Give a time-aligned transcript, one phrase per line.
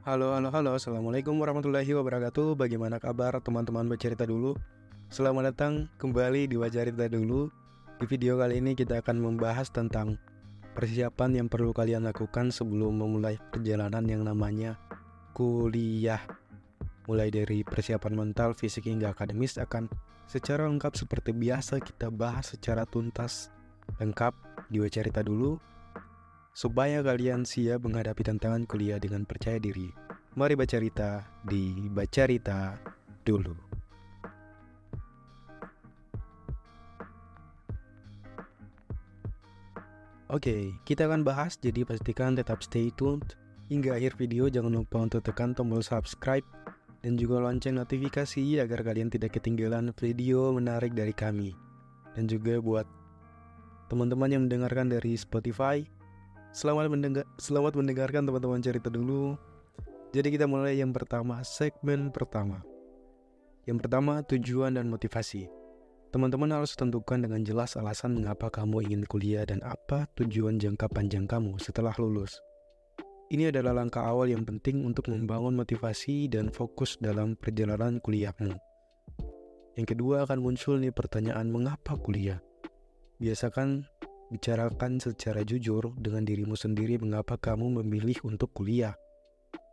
[0.00, 0.80] Halo, halo, halo.
[0.80, 2.56] Assalamualaikum warahmatullahi wabarakatuh.
[2.56, 4.56] Bagaimana kabar teman-teman bercerita dulu?
[5.12, 7.52] Selamat datang kembali di Wajarita dulu.
[8.00, 10.16] Di video kali ini kita akan membahas tentang
[10.72, 14.80] persiapan yang perlu kalian lakukan sebelum memulai perjalanan yang namanya
[15.36, 16.24] kuliah.
[17.04, 19.84] Mulai dari persiapan mental, fisik hingga akademis akan
[20.24, 23.52] secara lengkap seperti biasa kita bahas secara tuntas
[24.00, 24.32] lengkap
[24.72, 25.60] di Wajarita dulu
[26.50, 29.90] supaya kalian siap menghadapi tantangan kuliah dengan percaya diri.
[30.38, 32.78] Mari baca cerita di Baca Cerita
[33.26, 33.54] dulu.
[40.30, 43.34] Oke, kita akan bahas jadi pastikan tetap stay tuned
[43.66, 46.46] hingga akhir video jangan lupa untuk tekan tombol subscribe
[47.02, 51.50] dan juga lonceng notifikasi agar kalian tidak ketinggalan video menarik dari kami.
[52.14, 52.86] Dan juga buat
[53.90, 55.82] teman-teman yang mendengarkan dari Spotify,
[56.50, 59.38] Selamat mendengar selamat mendengarkan teman-teman cerita dulu.
[60.10, 62.66] Jadi kita mulai yang pertama, segmen pertama.
[63.70, 65.46] Yang pertama, tujuan dan motivasi.
[66.10, 71.30] Teman-teman harus tentukan dengan jelas alasan mengapa kamu ingin kuliah dan apa tujuan jangka panjang
[71.30, 72.42] kamu setelah lulus.
[73.30, 78.58] Ini adalah langkah awal yang penting untuk membangun motivasi dan fokus dalam perjalanan kuliahmu.
[79.78, 82.42] Yang kedua akan muncul nih pertanyaan mengapa kuliah.
[83.22, 83.86] Biasakan
[84.30, 88.94] Bicarakan secara jujur dengan dirimu sendiri mengapa kamu memilih untuk kuliah.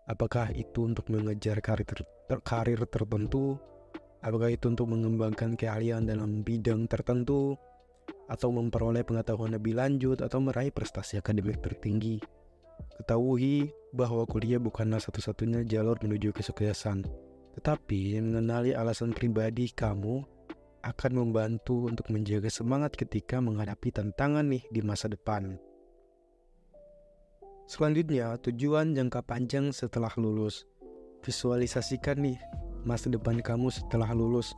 [0.09, 3.61] Apakah itu untuk mengejar karir, ter karir tertentu?
[4.25, 7.53] Apakah itu untuk mengembangkan keahlian dalam bidang tertentu?
[8.25, 12.17] Atau memperoleh pengetahuan lebih lanjut atau meraih prestasi akademik tertinggi?
[12.97, 17.05] Ketahui bahwa kuliah bukanlah satu-satunya jalur menuju kesuksesan,
[17.61, 20.25] tetapi mengenali alasan pribadi kamu
[20.87, 25.59] akan membantu untuk menjaga semangat ketika menghadapi tantangan nih di masa depan.
[27.67, 30.63] Selanjutnya, tujuan jangka panjang setelah lulus.
[31.27, 32.39] Visualisasikan nih
[32.87, 34.55] masa depan kamu setelah lulus.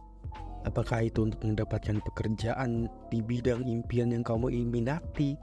[0.69, 5.34] Apakah itu untuk mendapatkan pekerjaan di bidang impian yang kamu minati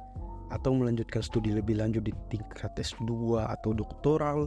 [0.55, 4.47] atau melanjutkan studi lebih lanjut di tingkat S2 atau doktoral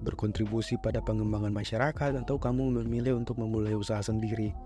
[0.00, 4.56] berkontribusi pada pengembangan masyarakat atau kamu memilih untuk memulai usaha sendiri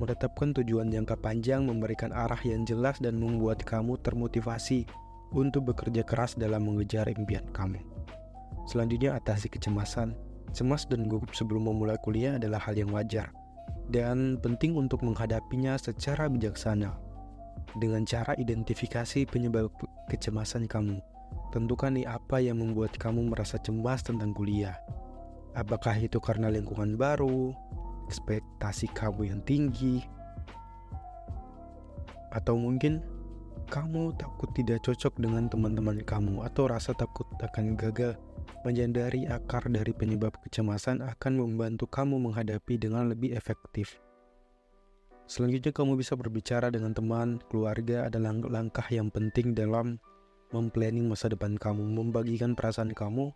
[0.00, 4.88] Menetapkan tujuan jangka panjang memberikan arah yang jelas dan membuat kamu termotivasi
[5.32, 7.80] untuk bekerja keras dalam mengejar impian kamu.
[8.68, 10.14] Selanjutnya atasi kecemasan.
[10.52, 13.32] Cemas dan gugup sebelum memulai kuliah adalah hal yang wajar
[13.90, 16.94] dan penting untuk menghadapinya secara bijaksana.
[17.76, 19.72] Dengan cara identifikasi penyebab
[20.12, 21.00] kecemasan kamu,
[21.56, 24.76] tentukan nih apa yang membuat kamu merasa cemas tentang kuliah.
[25.56, 27.52] Apakah itu karena lingkungan baru,
[28.06, 30.02] ekspektasi kamu yang tinggi,
[32.32, 33.04] atau mungkin
[33.68, 38.16] kamu takut tidak cocok dengan teman-teman kamu, atau rasa takut akan gagal.
[38.62, 43.98] Menjadari akar dari penyebab kecemasan akan membantu kamu menghadapi dengan lebih efektif.
[45.26, 49.98] Selanjutnya, kamu bisa berbicara dengan teman, keluarga adalah langkah yang penting dalam
[50.52, 53.32] memplanning masa depan kamu, membagikan perasaan kamu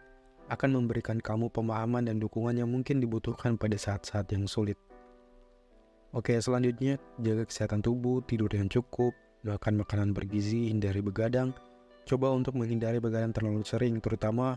[0.47, 4.79] akan memberikan kamu pemahaman dan dukungan yang mungkin dibutuhkan pada saat-saat yang sulit.
[6.15, 9.13] Oke, selanjutnya jaga kesehatan tubuh, tidur yang cukup,
[9.43, 11.51] makan makanan bergizi, hindari begadang.
[12.07, 14.57] Coba untuk menghindari begadang terlalu sering, terutama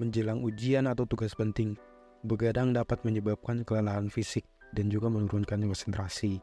[0.00, 1.76] menjelang ujian atau tugas penting.
[2.24, 6.40] Begadang dapat menyebabkan kelelahan fisik dan juga menurunkan konsentrasi.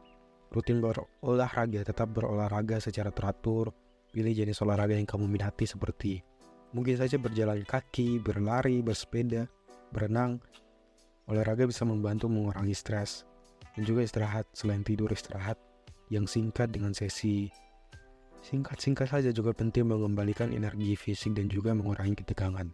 [0.54, 3.74] Rutin berolahraga, tetap berolahraga secara teratur.
[4.14, 6.22] Pilih jenis olahraga yang kamu minati seperti
[6.74, 9.46] Mungkin saja berjalan kaki, berlari, bersepeda,
[9.94, 10.42] berenang.
[11.30, 13.24] Olahraga bisa membantu mengurangi stres
[13.78, 15.56] dan juga istirahat selain tidur istirahat
[16.12, 17.48] yang singkat dengan sesi
[18.44, 22.68] singkat-singkat saja juga penting mengembalikan energi fisik dan juga mengurangi ketegangan.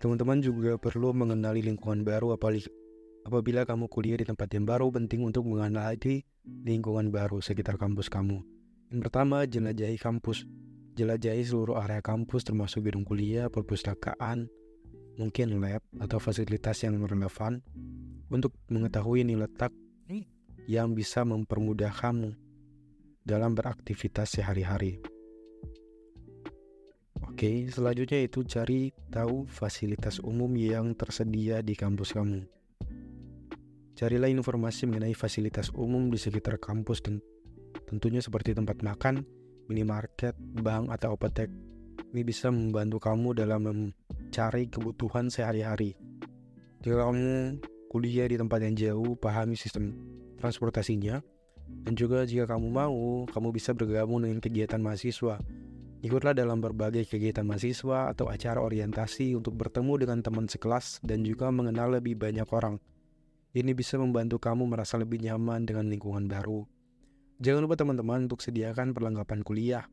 [0.00, 5.44] Teman-teman juga perlu mengenali lingkungan baru apabila kamu kuliah di tempat yang baru penting untuk
[5.44, 8.40] mengenali lingkungan baru sekitar kampus kamu.
[8.88, 10.48] Yang pertama, jelajahi kampus
[11.00, 14.52] jelajahi seluruh area kampus termasuk gedung kuliah, perpustakaan,
[15.16, 17.64] mungkin lab atau fasilitas yang relevan
[18.28, 19.72] untuk mengetahui nilai letak
[20.68, 22.36] yang bisa mempermudah kamu
[23.24, 25.00] dalam beraktivitas sehari-hari.
[27.24, 32.44] Oke, selanjutnya itu cari tahu fasilitas umum yang tersedia di kampus kamu.
[33.96, 37.20] Carilah informasi mengenai fasilitas umum di sekitar kampus dan
[37.88, 39.24] tentunya seperti tempat makan,
[39.70, 41.46] minimarket, bank, atau apotek.
[42.10, 45.94] Ini bisa membantu kamu dalam mencari kebutuhan sehari-hari.
[46.82, 49.94] Jika kamu kuliah di tempat yang jauh, pahami sistem
[50.42, 51.22] transportasinya.
[51.86, 55.38] Dan juga jika kamu mau, kamu bisa bergabung dengan kegiatan mahasiswa.
[56.00, 61.52] Ikutlah dalam berbagai kegiatan mahasiswa atau acara orientasi untuk bertemu dengan teman sekelas dan juga
[61.52, 62.80] mengenal lebih banyak orang.
[63.52, 66.79] Ini bisa membantu kamu merasa lebih nyaman dengan lingkungan baru.
[67.40, 69.88] Jangan lupa teman-teman untuk sediakan perlengkapan kuliah.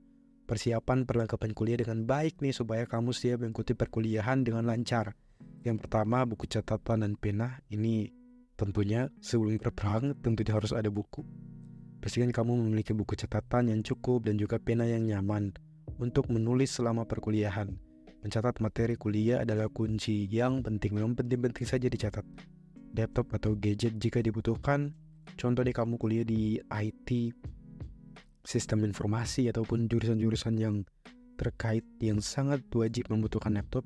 [0.51, 5.15] Persiapan perlengkapan kuliah dengan baik nih supaya kamu siap mengikuti perkuliahan dengan lancar.
[5.63, 7.63] Yang pertama buku catatan dan pena.
[7.71, 8.11] Ini
[8.59, 11.23] tentunya sebelum berperang tentunya harus ada buku.
[12.03, 15.55] Pastikan kamu memiliki buku catatan yang cukup dan juga pena yang nyaman
[16.03, 17.79] untuk menulis selama perkuliahan.
[18.27, 22.27] Mencatat materi kuliah adalah kunci yang penting, memang penting-penting saja dicatat.
[22.91, 24.91] Laptop atau gadget jika dibutuhkan,
[25.37, 27.09] contohnya kamu kuliah di IT,
[28.43, 30.83] sistem informasi ataupun jurusan-jurusan yang
[31.37, 33.85] terkait yang sangat wajib membutuhkan laptop,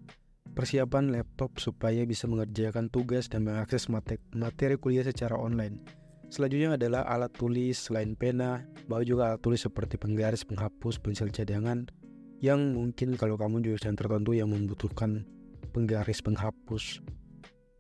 [0.56, 3.92] persiapan laptop supaya bisa mengerjakan tugas dan mengakses
[4.31, 5.83] materi kuliah secara online.
[6.31, 11.92] Selanjutnya adalah alat tulis selain pena, bawa juga alat tulis seperti penggaris, penghapus, pensil cadangan,
[12.39, 15.27] yang mungkin kalau kamu jurusan tertentu yang membutuhkan
[15.75, 17.04] penggaris penghapus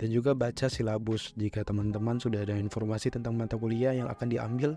[0.01, 1.37] dan juga baca silabus.
[1.37, 4.73] Jika teman-teman sudah ada informasi tentang mata kuliah yang akan diambil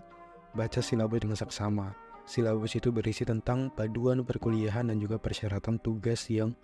[0.53, 6.57] baca silabus dengan saksama silabus itu berisi tentang paduan perkuliahan dan juga persyaratan tugas yang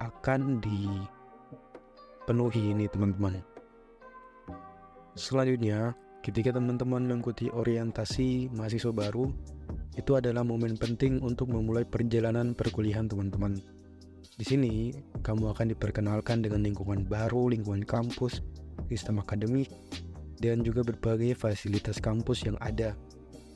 [0.00, 3.44] akan dipenuhi ini teman-teman.
[5.14, 9.30] Selanjutnya ketika teman-teman mengikuti orientasi mahasiswa baru
[9.94, 13.73] itu adalah momen penting untuk memulai perjalanan perkuliahan teman-teman.
[14.34, 14.90] Di sini,
[15.22, 18.42] kamu akan diperkenalkan dengan lingkungan baru, lingkungan kampus,
[18.90, 19.70] sistem akademik,
[20.42, 22.98] dan juga berbagai fasilitas kampus yang ada.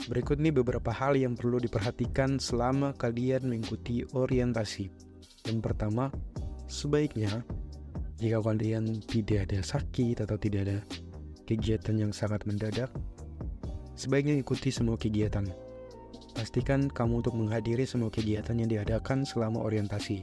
[0.07, 4.87] Berikut ini beberapa hal yang perlu diperhatikan selama kalian mengikuti orientasi.
[5.51, 6.15] Yang pertama,
[6.71, 7.43] sebaiknya
[8.23, 10.79] jika kalian tidak ada sakit atau tidak ada
[11.51, 12.95] kegiatan yang sangat mendadak,
[13.99, 15.51] sebaiknya ikuti semua kegiatan
[16.39, 20.23] Pastikan kamu untuk menghadiri semua kegiatan yang diadakan selama orientasi,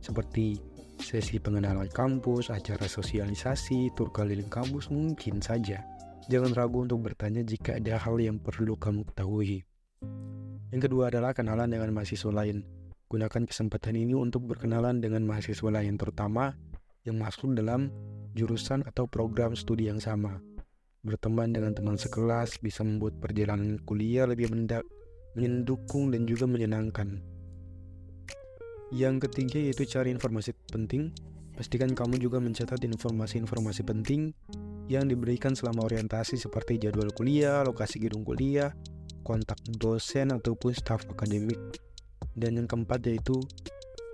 [0.00, 0.58] seperti
[1.00, 5.84] sesi pengenalan kampus, acara sosialisasi, tur keliling kampus, mungkin saja.
[6.26, 9.62] Jangan ragu untuk bertanya jika ada hal yang perlu kamu ketahui.
[10.74, 12.66] Yang kedua adalah kenalan dengan mahasiswa lain.
[13.06, 16.50] Gunakan kesempatan ini untuk berkenalan dengan mahasiswa lain, terutama
[17.06, 17.94] yang masuk dalam
[18.34, 20.42] jurusan atau program studi yang sama.
[21.06, 24.82] Berteman dengan teman sekelas bisa membuat perjalanan kuliah lebih mendak
[25.38, 27.35] mendukung dan juga menyenangkan.
[28.94, 31.10] Yang ketiga yaitu cari informasi penting.
[31.56, 34.28] Pastikan kamu juga mencatat informasi-informasi penting
[34.92, 38.76] yang diberikan selama orientasi seperti jadwal kuliah, lokasi gedung kuliah,
[39.24, 41.58] kontak dosen ataupun staf akademik.
[42.36, 43.40] Dan yang keempat yaitu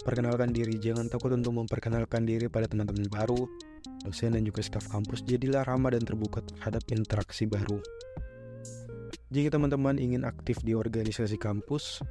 [0.06, 0.78] perkenalkan diri.
[0.78, 3.42] Jangan takut untuk memperkenalkan diri pada teman-teman baru,
[4.06, 5.26] dosen dan juga staf kampus.
[5.26, 7.82] Jadilah ramah dan terbuka terhadap interaksi baru.
[9.34, 12.06] Jika teman-teman ingin aktif di organisasi kampus,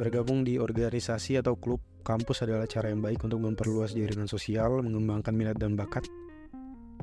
[0.00, 5.32] bergabung di organisasi atau klub kampus adalah cara yang baik untuk memperluas jaringan sosial, mengembangkan
[5.32, 6.04] minat dan bakat.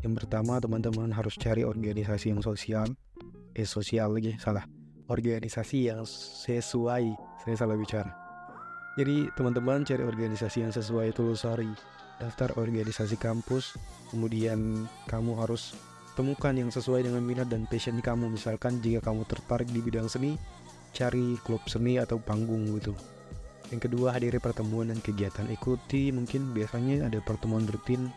[0.06, 2.88] Yang pertama, teman-teman harus cari organisasi yang sosial.
[3.56, 4.64] Eh, sosial lagi, salah.
[5.10, 7.18] Organisasi yang sesuai.
[7.44, 8.12] Saya salah bicara.
[9.00, 11.72] Jadi, teman-teman cari organisasi yang sesuai itu sorry.
[12.20, 13.80] Daftar organisasi kampus,
[14.12, 15.72] kemudian kamu harus
[16.20, 20.36] temukan yang sesuai dengan minat dan passion kamu misalkan jika kamu tertarik di bidang seni
[20.92, 22.92] cari klub seni atau panggung gitu
[23.70, 26.10] yang kedua hadiri pertemuan dan kegiatan ikuti.
[26.10, 28.10] Mungkin biasanya ada pertemuan rutin.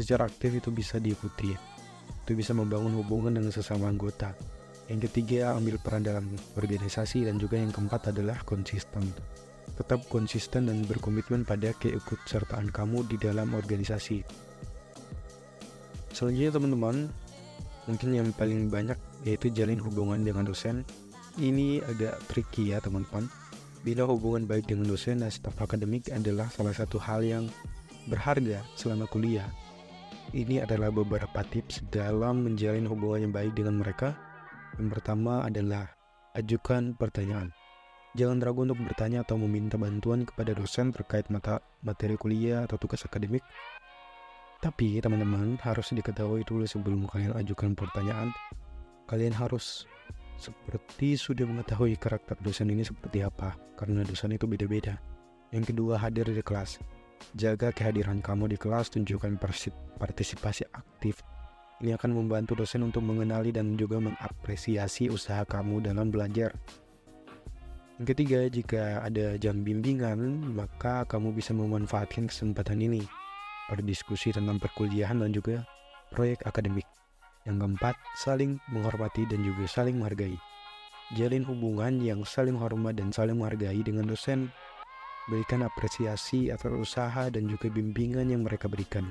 [0.00, 1.52] Secara aktif itu bisa diikuti.
[2.24, 4.32] Itu bisa membangun hubungan dengan sesama anggota.
[4.88, 7.28] Yang ketiga ambil peran dalam organisasi.
[7.28, 9.04] Dan juga yang keempat adalah konsisten.
[9.76, 14.24] Tetap konsisten dan berkomitmen pada keikutsertaan kamu di dalam organisasi.
[16.16, 17.12] Selanjutnya teman-teman,
[17.84, 18.96] mungkin yang paling banyak
[19.28, 20.80] yaitu jalin hubungan dengan dosen.
[21.36, 23.28] Ini agak tricky ya teman-teman.
[23.86, 27.46] Bila hubungan baik dengan dosen dan staf akademik adalah salah satu hal yang
[28.10, 29.46] berharga selama kuliah.
[30.34, 34.18] Ini adalah beberapa tips dalam menjalin hubungan yang baik dengan mereka.
[34.74, 35.86] Yang pertama adalah
[36.34, 37.54] ajukan pertanyaan.
[38.18, 43.06] Jangan ragu untuk bertanya atau meminta bantuan kepada dosen terkait mata materi kuliah atau tugas
[43.06, 43.46] akademik
[44.56, 48.32] tapi teman-teman harus diketahui dulu sebelum kalian ajukan pertanyaan,
[49.04, 49.84] kalian harus
[50.36, 55.00] seperti sudah mengetahui karakter dosen ini seperti apa, karena dosen itu beda-beda.
[55.50, 56.80] Yang kedua, hadir di kelas.
[57.32, 59.40] Jaga kehadiran kamu di kelas, tunjukkan
[59.96, 61.24] partisipasi aktif.
[61.80, 66.52] Ini akan membantu dosen untuk mengenali dan juga mengapresiasi usaha kamu dalam belajar.
[67.96, 73.04] Yang ketiga, jika ada jam bimbingan, maka kamu bisa memanfaatkan kesempatan ini
[73.72, 75.64] berdiskusi tentang perkuliahan dan juga
[76.12, 76.84] proyek akademik.
[77.46, 80.34] Yang keempat, saling menghormati dan juga saling menghargai.
[81.14, 84.50] Jalin hubungan yang saling hormat dan saling menghargai dengan dosen
[85.26, 89.10] berikan apresiasi atas usaha dan juga bimbingan yang mereka berikan.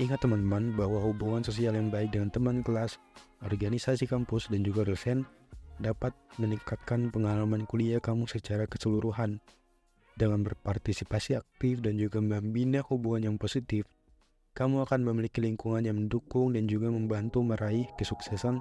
[0.00, 2.96] Ingat teman-teman bahwa hubungan sosial yang baik dengan teman kelas,
[3.44, 5.28] organisasi kampus, dan juga dosen
[5.76, 9.38] dapat meningkatkan pengalaman kuliah kamu secara keseluruhan.
[10.16, 13.84] Dengan berpartisipasi aktif dan juga membina hubungan yang positif,
[14.60, 18.60] kamu akan memiliki lingkungan yang mendukung dan juga membantu meraih kesuksesan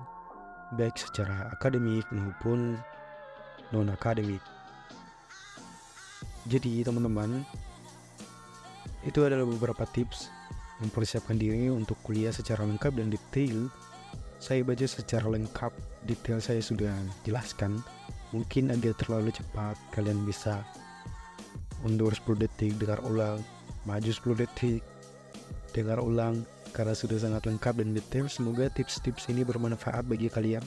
[0.79, 2.79] baik secara akademik maupun
[3.75, 4.39] non-akademik.
[6.47, 7.43] Jadi teman-teman,
[9.03, 10.31] itu adalah beberapa tips
[10.79, 13.67] mempersiapkan diri untuk kuliah secara lengkap dan detail.
[14.39, 15.75] Saya baca secara lengkap,
[16.07, 16.95] detail saya sudah
[17.27, 17.75] jelaskan.
[18.31, 20.63] Mungkin agak terlalu cepat, kalian bisa
[21.83, 23.43] mundur 10 detik, dengar ulang,
[23.83, 24.79] maju 10 detik,
[25.71, 28.25] dengar ulang, karena sudah sangat lengkap dan detail.
[28.29, 30.61] Semoga tips-tips ini bermanfaat bagi kalian.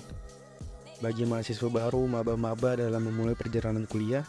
[1.03, 4.23] Bagi mahasiswa baru, maba-maba dalam memulai perjalanan kuliah,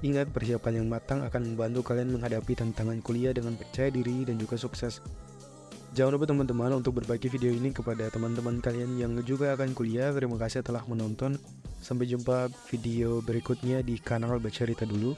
[0.00, 4.56] ingat persiapan yang matang akan membantu kalian menghadapi tantangan kuliah dengan percaya diri dan juga
[4.56, 5.04] sukses.
[5.94, 10.10] Jangan lupa teman-teman untuk berbagi video ini kepada teman-teman kalian yang juga akan kuliah.
[10.10, 11.38] Terima kasih telah menonton.
[11.78, 15.14] Sampai jumpa video berikutnya di kanal Bacarita dulu.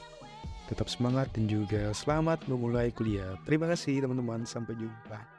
[0.67, 3.39] Tetap semangat dan juga selamat memulai kuliah.
[3.47, 4.43] Terima kasih teman-teman.
[4.43, 5.37] Sampai jumpa.